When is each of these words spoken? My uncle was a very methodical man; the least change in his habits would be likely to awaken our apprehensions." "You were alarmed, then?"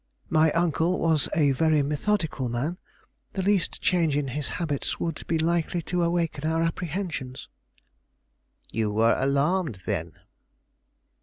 My 0.31 0.51
uncle 0.53 0.97
was 0.99 1.29
a 1.35 1.51
very 1.51 1.83
methodical 1.83 2.49
man; 2.49 2.79
the 3.33 3.43
least 3.43 3.83
change 3.83 4.17
in 4.17 4.29
his 4.29 4.47
habits 4.57 4.99
would 4.99 5.23
be 5.27 5.37
likely 5.37 5.83
to 5.83 6.01
awaken 6.01 6.43
our 6.49 6.63
apprehensions." 6.63 7.47
"You 8.71 8.89
were 8.91 9.15
alarmed, 9.15 9.83
then?" 9.85 10.13